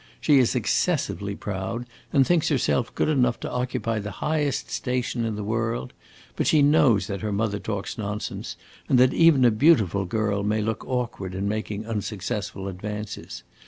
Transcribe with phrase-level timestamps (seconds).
[0.19, 5.35] She is excessively proud, and thinks herself good enough to occupy the highest station in
[5.35, 5.93] the world;
[6.35, 8.55] but she knows that her mother talks nonsense,
[8.89, 13.43] and that even a beautiful girl may look awkward in making unsuccessful advances.